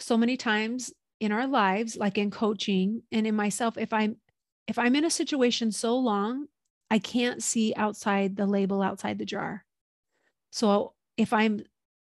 So 0.03 0.17
many 0.17 0.37
times 0.37 0.93
in 1.21 1.31
our 1.31 1.47
lives, 1.47 1.97
like 1.97 2.19
in 2.19 2.31
coaching 2.31 3.03
and 3.13 3.27
in 3.27 3.37
myself, 3.37 3.79
if 3.79 3.93
I'm 3.93 4.17
if 4.67 4.79
I'm 4.79 4.97
in 4.97 5.05
a 5.05 5.11
situation 5.11 5.71
so 5.71 5.97
long, 5.97 6.47
I 6.91 6.99
can't 6.99 7.43
see 7.43 7.73
outside 7.77 8.37
the 8.37 8.47
label 8.47 8.83
outside 8.83 9.19
the 9.19 9.25
jar. 9.25 9.65
So 10.51 10.95
if 11.17 11.33
I'm 11.33 11.65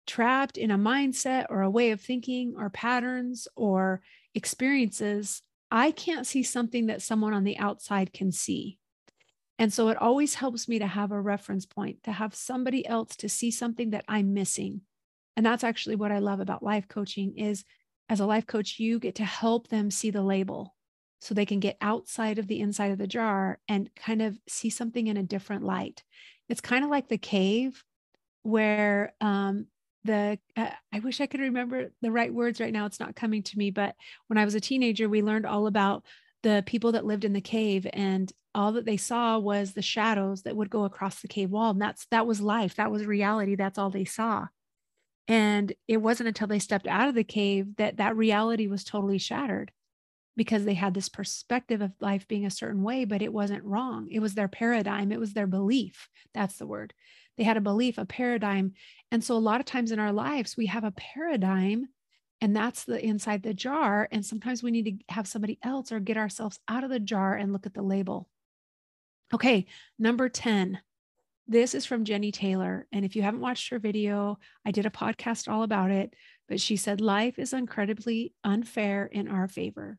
trapped 0.08 0.58
in 0.58 0.72
a 0.72 0.78
mindset 0.78 1.46
or 1.50 1.62
a 1.62 1.70
way 1.70 1.92
of 1.92 2.02
thinking 2.02 2.56
or 2.58 2.70
patterns 2.70 3.48
or 3.56 4.02
experiences, 4.34 5.42
I 5.70 5.92
can't 5.92 6.28
see 6.28 6.44
something 6.44 6.88
that 6.88 7.02
someone 7.02 7.34
on 7.34 7.44
the 7.44 7.58
outside 7.58 8.12
can 8.12 8.32
see. 8.32 8.80
And 9.60 9.72
so 9.72 9.90
it 9.90 10.02
always 10.02 10.36
helps 10.36 10.68
me 10.68 10.80
to 10.80 10.88
have 10.88 11.12
a 11.12 11.22
reference 11.22 11.66
point, 11.66 12.04
to 12.04 12.12
have 12.12 12.34
somebody 12.34 12.86
else 12.88 13.16
to 13.18 13.30
see 13.30 13.52
something 13.52 13.92
that 13.92 14.06
I'm 14.08 14.34
missing. 14.34 14.82
And 15.38 15.46
that's 15.46 15.64
actually 15.64 15.96
what 15.96 16.12
I 16.12 16.20
love 16.20 16.40
about 16.40 16.64
life 16.64 16.88
coaching 16.88 17.38
is 17.38 17.64
as 18.10 18.20
a 18.20 18.26
life 18.26 18.46
coach, 18.46 18.80
you 18.80 19.00
get 19.00 19.16
to 19.16 19.26
help 19.26 19.68
them 19.68 19.90
see 19.92 20.12
the 20.12 20.22
label 20.22 20.76
so 21.20 21.34
they 21.34 21.46
can 21.46 21.60
get 21.60 21.78
outside 21.80 22.38
of 22.38 22.48
the 22.48 22.60
inside 22.60 22.92
of 22.92 22.98
the 22.98 23.08
jar 23.08 23.60
and 23.68 23.90
kind 23.96 24.22
of 24.22 24.38
see 24.48 24.70
something 24.70 25.08
in 25.08 25.18
a 25.18 25.24
different 25.24 25.64
light. 25.64 26.04
It's 26.50 26.62
kind 26.62 26.84
of 26.84 26.90
like 26.90 27.08
the 27.08 27.18
cave 27.18 27.82
where 28.44 29.14
um, 29.22 29.68
the 30.04 30.38
uh, 30.58 30.70
I 30.92 31.00
wish 31.00 31.22
I 31.22 31.28
could 31.28 31.40
remember 31.40 31.92
the 32.02 32.12
right 32.12 32.34
words 32.34 32.60
right 32.60 32.74
now. 32.74 32.86
It's 32.86 33.00
not 33.00 33.16
coming 33.16 33.42
to 33.44 33.58
me, 33.58 33.72
but 33.72 33.96
when 34.28 34.38
I 34.38 34.46
was 34.46 34.56
a 34.56 34.60
teenager, 34.60 35.08
we 35.08 35.22
learned 35.22 35.46
all 35.46 35.68
about 35.68 36.04
the 36.44 36.62
people 36.66 36.92
that 36.92 37.06
lived 37.06 37.24
in 37.24 37.34
the 37.34 37.42
cave 37.42 37.88
and 37.94 38.32
all 38.54 38.74
that 38.74 38.86
they 38.86 38.98
saw 38.98 39.40
was 39.40 39.74
the 39.74 39.82
shadows 39.82 40.44
that 40.44 40.56
would 40.56 40.70
go 40.70 40.84
across 40.84 41.22
the 41.22 41.28
cave 41.28 41.50
wall 41.50 41.72
and 41.72 41.82
that's 41.82 42.06
that 42.12 42.28
was 42.28 42.40
life 42.40 42.76
that 42.76 42.92
was 42.92 43.06
reality 43.06 43.56
that's 43.56 43.80
all 43.80 43.90
they 43.90 44.06
saw 44.06 44.46
and 45.28 45.74
it 45.88 45.98
wasn't 45.98 46.28
until 46.28 46.48
they 46.48 46.60
stepped 46.60 46.88
out 46.88 47.08
of 47.08 47.16
the 47.16 47.24
cave 47.24 47.76
that 47.78 47.98
that 47.98 48.16
reality 48.16 48.68
was 48.68 48.84
totally 48.84 49.18
shattered 49.18 49.72
because 50.36 50.66
they 50.66 50.74
had 50.74 50.94
this 50.94 51.10
perspective 51.10 51.82
of 51.82 51.92
life 52.00 52.28
being 52.28 52.46
a 52.46 52.52
certain 52.52 52.84
way 52.84 53.06
but 53.06 53.22
it 53.22 53.32
wasn't 53.32 53.64
wrong. 53.64 54.08
It 54.12 54.20
was 54.20 54.34
their 54.34 54.48
paradigm. 54.48 55.12
It 55.12 55.20
was 55.20 55.34
their 55.34 55.48
belief. 55.48 56.10
That's 56.34 56.58
the 56.58 56.68
word. 56.68 56.94
They 57.38 57.44
had 57.44 57.58
a 57.58 57.62
belief 57.62 57.98
a 57.98 58.06
paradigm. 58.06 58.74
And 59.12 59.24
so 59.24 59.36
a 59.36 59.38
lot 59.38 59.60
of 59.60 59.66
times 59.66 59.92
in 59.92 60.00
our 60.00 60.12
lives 60.12 60.58
we 60.58 60.66
have 60.68 60.84
a 60.84 60.92
paradigm 60.92 61.88
and 62.42 62.54
that's 62.54 62.84
the 62.84 63.04
inside 63.04 63.44
the 63.44 63.54
jar. 63.54 64.10
And 64.12 64.26
sometimes 64.26 64.62
we 64.62 64.72
need 64.72 64.86
to 64.86 65.14
have 65.14 65.28
somebody 65.28 65.60
else 65.64 65.94
or 65.94 66.02
get 66.02 66.18
ourselves 66.18 66.60
out 66.68 66.84
of 66.84 66.90
the 66.90 67.00
jar 67.00 67.36
and 67.36 67.54
look 67.54 67.66
at 67.66 67.74
the 67.74 67.82
label. 67.82 68.28
Okay 69.34 69.68
number 69.98 70.28
10 70.28 70.80
this 71.48 71.76
is 71.76 71.86
from 71.86 72.06
Jennie 72.06 72.32
Taylor. 72.32 72.88
And 72.92 73.04
if 73.04 73.16
you 73.16 73.22
haven't 73.22 73.42
watched 73.42 73.70
her 73.70 73.80
video, 73.80 74.38
I 74.66 74.72
did 74.72 74.86
a 74.86 74.92
podcast 74.92 75.52
all 75.52 75.64
about 75.64 75.92
it. 75.92 76.14
But 76.48 76.62
she 76.62 76.78
said, 76.78 77.02
Life 77.02 77.38
is 77.38 77.54
incredibly 77.54 78.34
unfair 78.44 79.06
in 79.06 79.28
our 79.28 79.48
favor. 79.48 79.98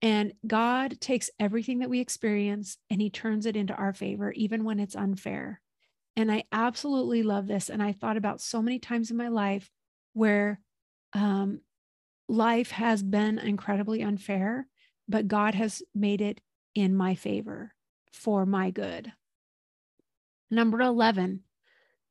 And 0.00 0.32
God 0.46 1.00
takes 1.00 1.30
everything 1.40 1.80
that 1.80 1.90
we 1.90 2.00
experience 2.00 2.78
and 2.88 3.00
he 3.00 3.10
turns 3.10 3.46
it 3.46 3.56
into 3.56 3.74
our 3.74 3.92
favor, 3.92 4.32
even 4.32 4.64
when 4.64 4.78
it's 4.78 4.94
unfair. 4.94 5.60
And 6.14 6.30
I 6.30 6.44
absolutely 6.52 7.22
love 7.22 7.46
this. 7.46 7.68
And 7.68 7.82
I 7.82 7.92
thought 7.92 8.16
about 8.16 8.40
so 8.40 8.62
many 8.62 8.78
times 8.78 9.10
in 9.10 9.16
my 9.16 9.28
life 9.28 9.70
where 10.12 10.60
um, 11.14 11.60
life 12.28 12.70
has 12.70 13.02
been 13.02 13.38
incredibly 13.38 14.02
unfair, 14.02 14.68
but 15.08 15.28
God 15.28 15.54
has 15.54 15.82
made 15.94 16.20
it 16.20 16.40
in 16.74 16.94
my 16.94 17.14
favor 17.14 17.72
for 18.12 18.46
my 18.46 18.70
good. 18.70 19.12
Number 20.50 20.80
11, 20.80 21.40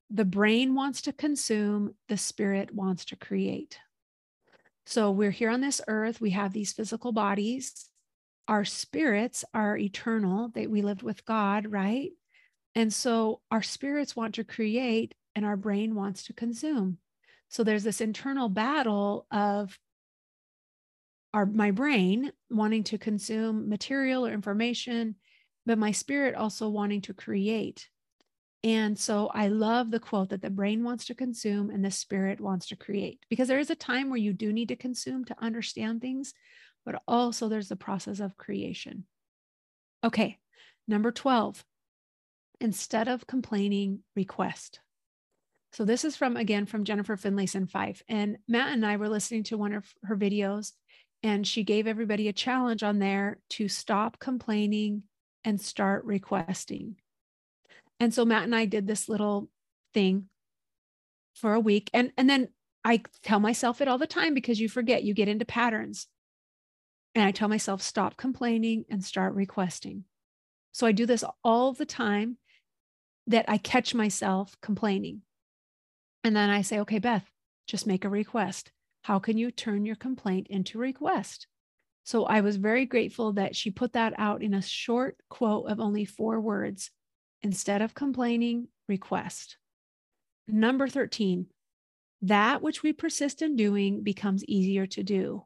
the 0.09 0.25
brain 0.25 0.75
wants 0.75 1.01
to 1.03 1.13
consume, 1.13 1.95
the 2.07 2.17
spirit 2.17 2.73
wants 2.73 3.05
to 3.05 3.15
create. 3.15 3.79
So 4.85 5.11
we're 5.11 5.31
here 5.31 5.49
on 5.49 5.61
this 5.61 5.81
earth, 5.87 6.21
we 6.21 6.29
have 6.31 6.53
these 6.53 6.73
physical 6.73 7.11
bodies. 7.11 7.89
Our 8.47 8.63
spirits 8.63 9.43
are 9.53 9.77
eternal, 9.77 10.49
that 10.55 10.69
we 10.69 10.81
lived 10.81 11.03
with 11.03 11.25
God, 11.25 11.69
right? 11.69 12.11
And 12.73 12.93
so 12.93 13.41
our 13.51 13.63
spirits 13.63 14.15
want 14.15 14.35
to 14.35 14.43
create 14.43 15.15
and 15.35 15.43
our 15.43 15.57
brain 15.57 15.95
wants 15.95 16.23
to 16.23 16.33
consume. 16.33 16.99
So 17.49 17.63
there's 17.63 17.83
this 17.83 18.01
internal 18.01 18.49
battle 18.49 19.25
of 19.31 19.77
our 21.33 21.45
my 21.45 21.71
brain 21.71 22.31
wanting 22.49 22.83
to 22.85 22.97
consume 22.97 23.69
material 23.69 24.25
or 24.25 24.31
information, 24.31 25.15
but 25.65 25.77
my 25.77 25.91
spirit 25.91 26.35
also 26.35 26.69
wanting 26.69 27.01
to 27.01 27.13
create. 27.13 27.89
And 28.67 28.99
so 28.99 29.31
I 29.33 29.47
love 29.47 29.91
the 29.91 29.99
quote 29.99 30.27
that 30.31 30.41
the 30.41 30.49
brain 30.49 30.83
wants 30.83 31.05
to 31.05 31.15
consume 31.15 31.69
and 31.69 31.85
the 31.85 31.89
spirit 31.89 32.41
wants 32.41 32.67
to 32.67 32.75
create, 32.75 33.25
because 33.29 33.47
there 33.47 33.59
is 33.59 33.69
a 33.69 33.75
time 33.75 34.09
where 34.09 34.19
you 34.19 34.33
do 34.33 34.51
need 34.51 34.67
to 34.67 34.75
consume 34.75 35.23
to 35.23 35.41
understand 35.41 36.01
things, 36.01 36.33
but 36.85 37.01
also 37.07 37.47
there's 37.47 37.69
the 37.69 37.77
process 37.77 38.19
of 38.19 38.35
creation. 38.35 39.05
Okay, 40.03 40.37
number 40.85 41.13
12, 41.13 41.63
instead 42.59 43.07
of 43.07 43.25
complaining, 43.25 43.99
request. 44.17 44.81
So 45.71 45.85
this 45.85 46.03
is 46.03 46.17
from, 46.17 46.35
again, 46.35 46.65
from 46.65 46.83
Jennifer 46.83 47.15
Finlayson 47.15 47.67
Fife. 47.67 48.03
And 48.09 48.37
Matt 48.49 48.73
and 48.73 48.85
I 48.85 48.97
were 48.97 49.07
listening 49.07 49.43
to 49.43 49.57
one 49.57 49.71
of 49.71 49.85
her 50.03 50.17
videos, 50.17 50.73
and 51.23 51.47
she 51.47 51.63
gave 51.63 51.87
everybody 51.87 52.27
a 52.27 52.33
challenge 52.33 52.83
on 52.83 52.99
there 52.99 53.39
to 53.51 53.69
stop 53.69 54.19
complaining 54.19 55.03
and 55.45 55.61
start 55.61 56.03
requesting. 56.03 56.97
And 57.99 58.13
so 58.13 58.25
Matt 58.25 58.43
and 58.43 58.55
I 58.55 58.65
did 58.65 58.87
this 58.87 59.09
little 59.09 59.49
thing 59.93 60.29
for 61.33 61.53
a 61.53 61.59
week. 61.59 61.89
And, 61.93 62.11
and 62.17 62.29
then 62.29 62.49
I 62.83 63.01
tell 63.23 63.39
myself 63.39 63.81
it 63.81 63.87
all 63.87 63.97
the 63.97 64.07
time 64.07 64.33
because 64.33 64.59
you 64.59 64.69
forget, 64.69 65.03
you 65.03 65.13
get 65.13 65.27
into 65.27 65.45
patterns. 65.45 66.07
And 67.15 67.25
I 67.25 67.31
tell 67.31 67.47
myself, 67.47 67.81
stop 67.81 68.17
complaining 68.17 68.85
and 68.89 69.03
start 69.03 69.33
requesting. 69.33 70.03
So 70.71 70.85
I 70.85 70.91
do 70.91 71.05
this 71.05 71.23
all 71.43 71.73
the 71.73 71.85
time 71.85 72.37
that 73.25 73.45
I 73.47 73.57
catch 73.57 73.95
myself 73.95 74.55
complaining. 74.61 75.21
And 76.23 76.35
then 76.35 76.49
I 76.49 76.61
say, 76.61 76.79
okay, 76.79 76.99
Beth, 76.99 77.25
just 77.67 77.87
make 77.87 78.05
a 78.05 78.09
request. 78.09 78.71
How 79.01 79.19
can 79.19 79.37
you 79.37 79.51
turn 79.51 79.85
your 79.85 79.95
complaint 79.95 80.47
into 80.49 80.77
request? 80.77 81.47
So 82.03 82.25
I 82.25 82.41
was 82.41 82.55
very 82.55 82.85
grateful 82.85 83.33
that 83.33 83.55
she 83.55 83.71
put 83.71 83.93
that 83.93 84.13
out 84.17 84.41
in 84.41 84.53
a 84.53 84.61
short 84.61 85.17
quote 85.29 85.69
of 85.69 85.79
only 85.79 86.05
four 86.05 86.39
words 86.39 86.91
Instead 87.43 87.81
of 87.81 87.93
complaining, 87.93 88.67
request. 88.87 89.57
Number 90.47 90.87
13, 90.87 91.47
that 92.21 92.61
which 92.61 92.83
we 92.83 92.93
persist 92.93 93.41
in 93.41 93.55
doing 93.55 94.03
becomes 94.03 94.45
easier 94.45 94.85
to 94.87 95.03
do. 95.03 95.45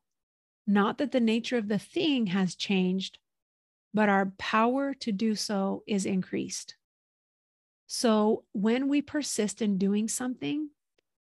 Not 0.67 1.00
that 1.00 1.12
the 1.12 1.19
nature 1.19 1.57
of 1.57 1.67
the 1.67 1.79
thing 1.79 2.27
has 2.27 2.55
changed, 2.55 3.17
but 3.93 4.10
our 4.10 4.31
power 4.38 4.93
to 4.95 5.12
do 5.12 5.36
so 5.36 5.83
is 5.86 6.05
increased. 6.05 6.75
So 7.88 8.45
when 8.53 8.88
we 8.88 9.01
persist 9.01 9.62
in 9.62 9.77
doing 9.77 10.07
something, 10.07 10.69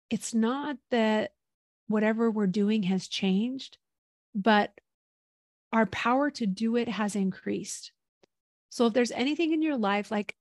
it's 0.10 0.34
not 0.34 0.78
that 0.92 1.32
whatever 1.88 2.30
we're 2.30 2.48
doing 2.48 2.84
has 2.84 3.08
changed, 3.08 3.78
but 4.36 4.72
our 5.74 5.88
power 5.88 6.30
to 6.32 6.46
do 6.46 6.76
it 6.76 6.88
has 6.88 7.16
increased. 7.16 7.92
So 8.70 8.86
if 8.86 8.94
there's 8.94 9.12
anything 9.12 9.52
in 9.52 9.64
your 9.64 9.78
life, 9.78 10.12
like 10.12 10.36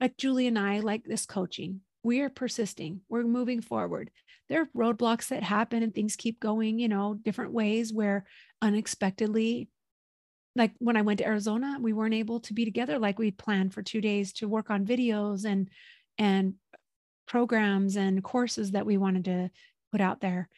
like 0.00 0.16
Julie 0.16 0.46
and 0.46 0.58
I, 0.58 0.80
like 0.80 1.04
this 1.04 1.26
coaching, 1.26 1.80
we 2.02 2.20
are 2.20 2.28
persisting, 2.28 3.00
we're 3.08 3.24
moving 3.24 3.60
forward. 3.60 4.10
There 4.48 4.62
are 4.62 4.68
roadblocks 4.76 5.28
that 5.28 5.42
happen 5.42 5.82
and 5.82 5.94
things 5.94 6.14
keep 6.14 6.38
going, 6.38 6.78
you 6.78 6.88
know, 6.88 7.14
different 7.14 7.52
ways 7.52 7.92
where 7.92 8.26
unexpectedly, 8.62 9.68
like 10.54 10.72
when 10.78 10.96
I 10.96 11.02
went 11.02 11.18
to 11.18 11.26
Arizona, 11.26 11.78
we 11.80 11.92
weren't 11.92 12.14
able 12.14 12.40
to 12.40 12.54
be 12.54 12.64
together 12.64 12.98
like 12.98 13.18
we 13.18 13.30
planned 13.30 13.74
for 13.74 13.82
two 13.82 14.00
days 14.00 14.32
to 14.34 14.48
work 14.48 14.70
on 14.70 14.86
videos 14.86 15.44
and 15.44 15.68
and 16.18 16.54
programs 17.26 17.96
and 17.96 18.22
courses 18.22 18.70
that 18.70 18.86
we 18.86 18.96
wanted 18.96 19.24
to 19.24 19.50
put 19.92 20.00
out 20.00 20.20
there. 20.20 20.48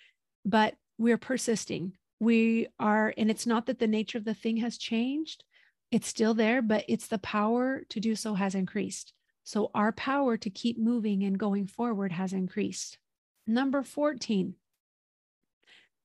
But 0.45 0.75
we're 0.99 1.19
persisting. 1.19 1.95
We 2.21 2.69
are, 2.79 3.15
and 3.17 3.31
it's 3.31 3.47
not 3.47 3.67
that 3.67 3.79
the 3.79 3.87
nature 3.87 4.19
of 4.19 4.25
the 4.25 4.35
thing 4.35 4.59
has 4.59 4.77
changed, 4.77 5.45
it's 5.91 6.09
still 6.09 6.35
there, 6.35 6.61
but 6.61 6.85
it's 6.89 7.07
the 7.07 7.19
power 7.19 7.83
to 7.89 8.01
do 8.01 8.15
so 8.15 8.35
has 8.35 8.55
increased. 8.55 9.13
So 9.49 9.71
our 9.75 9.93
power 9.93 10.37
to 10.37 10.51
keep 10.51 10.79
moving 10.79 11.25
and 11.25 11.39
going 11.39 11.69
forward 11.69 12.13
has 12.13 12.35
increased. 12.35 12.99
Number 13.47 13.83
14, 13.83 14.57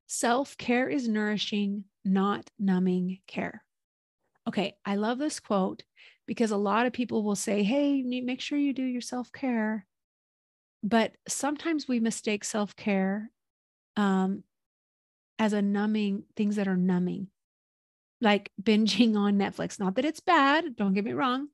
self 0.07 0.57
care 0.57 0.87
is 0.87 1.09
nourishing, 1.09 1.83
not 2.05 2.49
numbing 2.57 3.19
care. 3.27 3.65
Okay, 4.47 4.77
I 4.85 4.95
love 4.95 5.17
this 5.17 5.41
quote 5.41 5.83
because 6.25 6.51
a 6.51 6.57
lot 6.57 6.85
of 6.85 6.93
people 6.93 7.21
will 7.21 7.35
say, 7.35 7.63
hey, 7.63 8.01
make 8.03 8.39
sure 8.39 8.57
you 8.57 8.71
do 8.71 8.85
your 8.85 9.01
self 9.01 9.29
care. 9.33 9.87
But 10.81 11.11
sometimes 11.27 11.85
we 11.85 11.99
mistake 11.99 12.45
self 12.45 12.77
care 12.77 13.29
um, 13.97 14.45
as 15.37 15.51
a 15.51 15.61
numbing, 15.61 16.23
things 16.37 16.55
that 16.55 16.69
are 16.69 16.77
numbing. 16.77 17.27
like 18.21 18.51
binging 18.61 19.17
on 19.17 19.37
Netflix. 19.37 19.81
Not 19.81 19.95
that 19.95 20.05
it's 20.05 20.21
bad, 20.21 20.77
don't 20.77 20.93
get 20.93 21.03
me 21.03 21.11
wrong. 21.11 21.49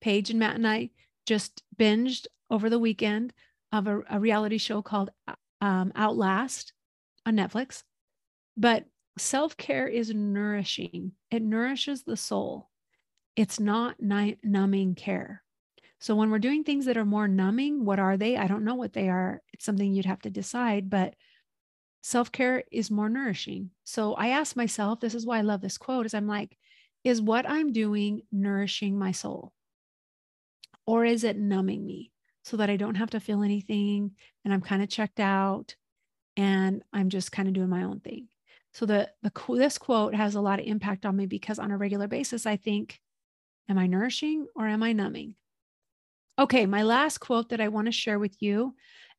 Paige 0.00 0.30
and 0.30 0.38
Matt 0.38 0.54
and 0.54 0.66
I 0.66 0.88
just 1.28 1.62
binged 1.78 2.26
over 2.50 2.70
the 2.70 2.78
weekend 2.78 3.34
of 3.70 3.86
a, 3.86 4.00
a 4.10 4.18
reality 4.18 4.56
show 4.56 4.80
called 4.80 5.10
um, 5.60 5.92
Outlast 5.94 6.72
on 7.26 7.36
Netflix. 7.36 7.82
But 8.56 8.86
self 9.18 9.56
care 9.56 9.86
is 9.86 10.12
nourishing, 10.12 11.12
it 11.30 11.42
nourishes 11.42 12.02
the 12.02 12.16
soul. 12.16 12.70
It's 13.36 13.60
not 13.60 14.00
ni- 14.00 14.38
numbing 14.42 14.94
care. 14.94 15.42
So 16.00 16.14
when 16.14 16.30
we're 16.30 16.38
doing 16.38 16.64
things 16.64 16.86
that 16.86 16.96
are 16.96 17.04
more 17.04 17.28
numbing, 17.28 17.84
what 17.84 17.98
are 17.98 18.16
they? 18.16 18.36
I 18.36 18.46
don't 18.46 18.64
know 18.64 18.76
what 18.76 18.94
they 18.94 19.08
are. 19.08 19.42
It's 19.52 19.64
something 19.64 19.92
you'd 19.92 20.06
have 20.06 20.22
to 20.22 20.30
decide, 20.30 20.88
but 20.88 21.14
self-care 22.02 22.64
is 22.72 22.90
more 22.90 23.08
nourishing. 23.08 23.70
So 23.84 24.14
I 24.14 24.28
ask 24.28 24.56
myself, 24.56 25.00
this 25.00 25.14
is 25.14 25.26
why 25.26 25.38
I 25.38 25.42
love 25.42 25.60
this 25.60 25.76
quote 25.76 26.06
is 26.06 26.14
I'm 26.14 26.26
like, 26.26 26.56
is 27.04 27.20
what 27.20 27.48
I'm 27.48 27.72
doing 27.72 28.22
nourishing 28.32 28.98
my 28.98 29.12
soul? 29.12 29.52
Or 30.88 31.04
is 31.04 31.22
it 31.22 31.36
numbing 31.36 31.84
me 31.84 32.12
so 32.44 32.56
that 32.56 32.70
I 32.70 32.78
don't 32.78 32.94
have 32.94 33.10
to 33.10 33.20
feel 33.20 33.42
anything 33.42 34.12
and 34.42 34.54
I'm 34.54 34.62
kind 34.62 34.82
of 34.82 34.88
checked 34.88 35.20
out 35.20 35.76
and 36.34 36.82
I'm 36.94 37.10
just 37.10 37.30
kind 37.30 37.46
of 37.46 37.52
doing 37.52 37.68
my 37.68 37.82
own 37.82 38.00
thing. 38.00 38.28
So 38.72 38.86
the 38.86 39.10
the 39.22 39.30
this 39.50 39.76
quote 39.76 40.14
has 40.14 40.34
a 40.34 40.40
lot 40.40 40.60
of 40.60 40.64
impact 40.64 41.04
on 41.04 41.14
me 41.14 41.26
because 41.26 41.58
on 41.58 41.72
a 41.72 41.76
regular 41.76 42.08
basis 42.08 42.46
I 42.46 42.56
think 42.56 43.02
am 43.68 43.76
I 43.76 43.86
nourishing 43.86 44.46
or 44.56 44.66
am 44.66 44.82
I 44.82 44.94
numbing? 44.94 45.34
Okay, 46.38 46.64
my 46.64 46.84
last 46.84 47.18
quote 47.18 47.50
that 47.50 47.60
I 47.60 47.68
want 47.68 47.84
to 47.84 47.92
share 47.92 48.18
with 48.18 48.40
you, 48.40 48.74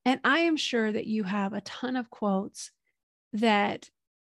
and 0.05 0.19
I 0.23 0.39
am 0.39 0.57
sure 0.57 0.91
that 0.91 1.05
you 1.05 1.21
have 1.21 1.53
a 1.53 1.61
ton 1.61 1.97
of 1.97 2.09
quotes 2.09 2.71
that 3.33 3.91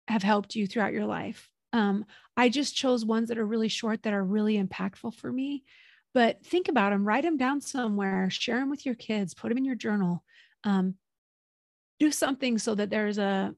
have 0.08 0.22
helped 0.22 0.54
you 0.54 0.68
throughout 0.68 0.94
your 0.94 1.08
life. 1.08 1.50
Um, 1.72 2.06
I 2.38 2.50
just 2.50 2.76
chose 2.76 3.04
ones 3.04 3.30
that 3.30 3.40
are 3.40 3.46
really 3.48 3.70
short 3.70 4.04
that 4.04 4.14
are 4.14 4.24
really 4.24 4.64
impactful 4.64 5.16
for 5.16 5.32
me. 5.32 5.64
But 6.14 6.46
think 6.46 6.68
about 6.68 6.92
them, 6.92 7.08
write 7.08 7.24
them 7.24 7.38
down 7.38 7.62
somewhere, 7.62 8.30
share 8.30 8.60
them 8.60 8.70
with 8.70 8.86
your 8.86 8.96
kids, 8.96 9.34
put 9.34 9.50
them 9.50 9.58
in 9.58 9.66
your 9.66 9.76
journal. 9.76 10.24
Um, 10.64 10.96
do 12.00 12.12
something 12.12 12.58
so 12.58 12.76
that 12.76 12.90
there's 12.90 13.18
a, 13.18 13.56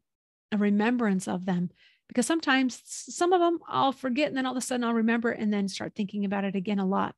a 0.51 0.57
remembrance 0.57 1.27
of 1.27 1.45
them. 1.45 1.69
Because 2.07 2.27
sometimes 2.27 2.81
some 2.85 3.33
of 3.33 3.41
them 3.41 3.59
I'll 3.67 3.91
forget 3.91 4.27
and 4.27 4.37
then 4.37 4.45
all 4.45 4.53
of 4.53 4.57
a 4.57 4.61
sudden 4.61 4.83
I'll 4.83 4.93
remember 4.93 5.31
and 5.31 5.51
then 5.51 5.67
start 5.67 5.95
thinking 5.95 6.23
about 6.23 6.43
it 6.43 6.55
again 6.55 6.79
a 6.79 6.85
lot. 6.85 7.15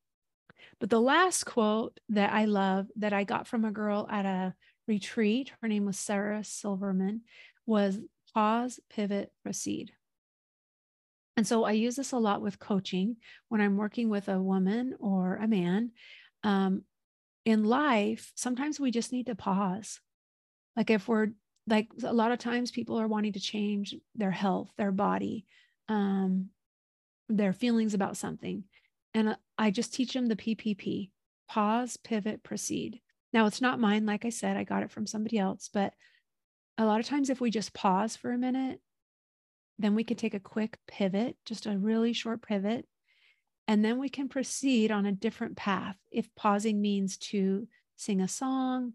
But 0.80 0.90
the 0.90 1.02
last 1.02 1.44
quote 1.46 2.00
that 2.10 2.32
I 2.34 2.46
love 2.46 2.88
that 2.96 3.14
I 3.14 3.24
got 3.24 3.48
from 3.48 3.66
a 3.66 3.72
girl 3.72 4.08
at 4.10 4.26
a 4.26 4.56
retreat, 4.88 5.52
her 5.62 5.68
name 5.68 5.86
was 5.86 6.00
Sarah 6.00 6.44
Silverman, 6.44 7.22
was 7.66 8.00
pause, 8.34 8.80
pivot, 8.90 9.32
proceed. 9.44 9.92
And 11.38 11.46
so 11.46 11.64
I 11.64 11.72
use 11.72 11.96
this 11.96 12.12
a 12.12 12.18
lot 12.18 12.42
with 12.42 12.60
coaching 12.60 13.18
when 13.48 13.62
I'm 13.62 13.78
working 13.78 14.10
with 14.10 14.28
a 14.28 14.42
woman 14.42 14.96
or 15.00 15.36
a 15.36 15.48
man. 15.48 15.92
Um, 16.44 16.82
in 17.46 17.64
life, 17.64 18.32
sometimes 18.36 18.80
we 18.80 18.92
just 18.92 19.14
need 19.14 19.28
to 19.28 19.36
pause. 19.36 20.00
Like 20.76 20.90
if 20.90 21.08
we're 21.08 21.30
like 21.68 21.90
a 22.04 22.14
lot 22.14 22.32
of 22.32 22.40
times 22.40 22.72
people 22.72 23.00
are 23.00 23.08
wanting 23.08 23.34
to 23.34 23.40
change 23.40 23.96
their 24.16 24.32
health, 24.32 24.72
their 24.78 24.92
body, 24.92 25.46
um, 25.88 26.50
their 27.30 27.54
feelings 27.54 27.94
about 27.94 28.18
something. 28.18 28.64
And 29.14 29.38
I 29.58 29.72
just 29.72 29.94
teach 29.94 30.14
them 30.14 30.28
the 30.28 30.36
PPP 30.36 31.12
pause, 31.48 31.98
pivot, 31.98 32.44
proceed. 32.44 33.00
Now, 33.34 33.46
it's 33.46 33.62
not 33.62 33.80
mine. 33.80 34.06
Like 34.06 34.26
I 34.26 34.30
said, 34.30 34.58
I 34.58 34.64
got 34.64 34.84
it 34.84 34.92
from 34.92 35.08
somebody 35.08 35.38
else. 35.38 35.70
But 35.74 35.94
a 36.78 36.86
lot 36.86 37.00
of 37.00 37.06
times, 37.06 37.30
if 37.30 37.40
we 37.40 37.50
just 37.50 37.74
pause 37.74 38.16
for 38.16 38.32
a 38.32 38.38
minute, 38.38 38.82
then 39.80 39.96
we 39.96 40.04
can 40.04 40.18
take 40.18 40.34
a 40.34 40.40
quick 40.40 40.78
pivot, 40.88 41.38
just 41.46 41.66
a 41.66 41.78
really 41.78 42.14
short 42.14 42.42
pivot. 42.42 42.88
And 43.68 43.84
then 43.84 44.00
we 44.00 44.10
can 44.10 44.30
proceed 44.30 44.92
on 44.92 45.06
a 45.06 45.12
different 45.12 45.58
path. 45.58 45.98
If 46.12 46.34
pausing 46.36 46.82
means 46.82 47.18
to 47.18 47.68
sing 47.96 48.22
a 48.22 48.28
song, 48.28 48.94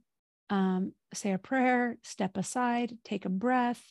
um, 0.50 0.92
say 1.12 1.32
a 1.32 1.38
prayer, 1.38 1.98
step 2.02 2.36
aside, 2.36 2.96
take 3.04 3.24
a 3.24 3.30
breath, 3.30 3.82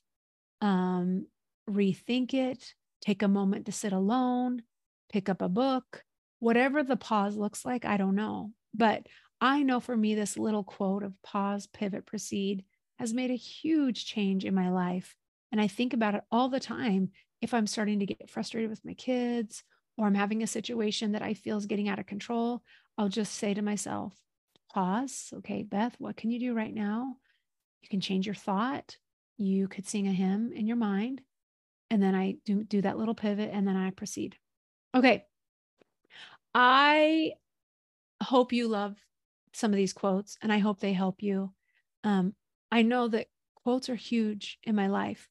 um, 0.59 1.27
rethink 1.69 2.33
it, 2.33 2.73
take 3.01 3.21
a 3.21 3.27
moment 3.27 3.65
to 3.65 3.71
sit 3.71 3.93
alone, 3.93 4.63
pick 5.11 5.29
up 5.29 5.41
a 5.41 5.49
book, 5.49 6.03
whatever 6.39 6.83
the 6.83 6.97
pause 6.97 7.35
looks 7.35 7.63
like, 7.63 7.85
I 7.85 7.97
don't 7.97 8.15
know. 8.15 8.51
But 8.73 9.07
I 9.39 9.63
know 9.63 9.79
for 9.79 9.95
me, 9.95 10.15
this 10.15 10.37
little 10.37 10.63
quote 10.63 11.03
of 11.03 11.13
pause, 11.23 11.67
pivot, 11.67 12.05
proceed 12.05 12.63
has 12.99 13.13
made 13.13 13.31
a 13.31 13.35
huge 13.35 14.05
change 14.05 14.45
in 14.45 14.53
my 14.53 14.69
life. 14.69 15.15
And 15.51 15.59
I 15.59 15.67
think 15.67 15.93
about 15.93 16.15
it 16.15 16.23
all 16.31 16.49
the 16.49 16.59
time. 16.59 17.09
If 17.41 17.53
I'm 17.53 17.67
starting 17.67 17.99
to 17.99 18.05
get 18.05 18.29
frustrated 18.29 18.69
with 18.69 18.85
my 18.85 18.93
kids 18.93 19.63
or 19.97 20.05
I'm 20.05 20.15
having 20.15 20.43
a 20.43 20.47
situation 20.47 21.13
that 21.13 21.21
I 21.21 21.33
feel 21.33 21.57
is 21.57 21.65
getting 21.65 21.89
out 21.89 21.99
of 21.99 22.05
control, 22.05 22.61
I'll 22.97 23.09
just 23.09 23.35
say 23.35 23.53
to 23.53 23.61
myself, 23.61 24.15
pause. 24.73 25.33
Okay, 25.37 25.63
Beth, 25.63 25.95
what 25.97 26.15
can 26.15 26.31
you 26.31 26.39
do 26.39 26.53
right 26.53 26.73
now? 26.73 27.15
You 27.81 27.89
can 27.89 27.99
change 27.99 28.25
your 28.25 28.35
thought. 28.35 28.95
You 29.37 29.67
could 29.67 29.87
sing 29.87 30.07
a 30.07 30.11
hymn 30.11 30.51
in 30.53 30.67
your 30.67 30.77
mind. 30.77 31.21
And 31.89 32.01
then 32.01 32.15
I 32.15 32.35
do, 32.45 32.63
do 32.63 32.81
that 32.83 32.97
little 32.97 33.15
pivot 33.15 33.49
and 33.51 33.67
then 33.67 33.75
I 33.75 33.89
proceed. 33.89 34.37
Okay, 34.95 35.25
I 36.53 37.33
hope 38.23 38.53
you 38.53 38.67
love 38.67 38.95
some 39.53 39.71
of 39.71 39.77
these 39.77 39.93
quotes 39.93 40.37
and 40.41 40.53
I 40.53 40.59
hope 40.59 40.79
they 40.79 40.93
help 40.93 41.21
you. 41.21 41.51
Um, 42.03 42.33
I 42.71 42.83
know 42.83 43.07
that 43.09 43.27
quotes 43.63 43.89
are 43.89 43.95
huge 43.95 44.57
in 44.63 44.75
my 44.75 44.87
life 44.87 45.27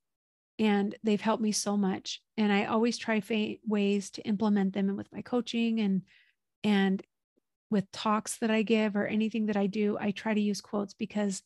and 0.61 0.95
they've 1.03 1.21
helped 1.21 1.43
me 1.43 1.53
so 1.53 1.77
much. 1.77 2.21
And 2.37 2.53
I 2.53 2.67
always 2.67 2.99
try 2.99 3.21
fa- 3.21 3.55
ways 3.67 4.11
to 4.11 4.23
implement 4.23 4.75
them 4.75 4.89
and 4.89 4.97
with 4.97 5.11
my 5.11 5.23
coaching 5.23 5.81
and, 5.81 6.03
and 6.63 7.03
with 7.71 7.91
talks 7.93 8.37
that 8.39 8.51
I 8.51 8.61
give 8.61 8.95
or 8.95 9.07
anything 9.07 9.47
that 9.47 9.57
I 9.57 9.67
do, 9.67 9.97
I 9.99 10.11
try 10.11 10.35
to 10.35 10.41
use 10.41 10.61
quotes 10.61 10.93
because 10.93 11.43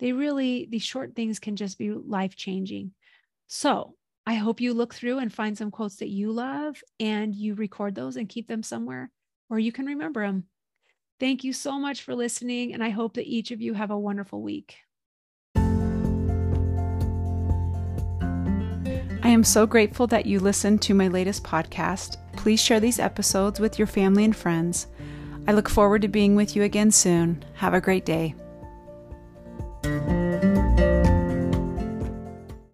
they 0.00 0.12
really, 0.12 0.66
these 0.68 0.82
short 0.82 1.14
things 1.14 1.38
can 1.38 1.54
just 1.54 1.78
be 1.78 1.92
life 1.92 2.34
changing. 2.34 2.90
So 3.46 3.94
I 4.26 4.34
hope 4.34 4.60
you 4.60 4.74
look 4.74 4.92
through 4.92 5.20
and 5.20 5.32
find 5.32 5.56
some 5.56 5.70
quotes 5.70 5.96
that 5.96 6.08
you 6.08 6.32
love 6.32 6.82
and 6.98 7.36
you 7.36 7.54
record 7.54 7.94
those 7.94 8.16
and 8.16 8.28
keep 8.28 8.48
them 8.48 8.64
somewhere 8.64 9.12
where 9.46 9.60
you 9.60 9.70
can 9.70 9.86
remember 9.86 10.26
them. 10.26 10.44
Thank 11.20 11.44
you 11.44 11.52
so 11.52 11.78
much 11.78 12.02
for 12.02 12.14
listening, 12.14 12.74
and 12.74 12.82
I 12.82 12.90
hope 12.90 13.14
that 13.14 13.26
each 13.26 13.52
of 13.52 13.62
you 13.62 13.74
have 13.74 13.90
a 13.90 13.98
wonderful 13.98 14.42
week. 14.42 14.76
Am 19.36 19.44
so 19.44 19.66
grateful 19.66 20.06
that 20.06 20.24
you 20.24 20.40
listened 20.40 20.80
to 20.80 20.94
my 20.94 21.08
latest 21.08 21.44
podcast. 21.44 22.16
Please 22.36 22.58
share 22.58 22.80
these 22.80 22.98
episodes 22.98 23.60
with 23.60 23.78
your 23.78 23.86
family 23.86 24.24
and 24.24 24.34
friends. 24.34 24.86
I 25.46 25.52
look 25.52 25.68
forward 25.68 26.02
to 26.02 26.08
being 26.08 26.34
with 26.36 26.56
you 26.56 26.62
again 26.62 26.90
soon. 26.90 27.44
Have 27.56 27.74
a 27.74 27.80
great 27.80 28.06
day. 28.06 28.34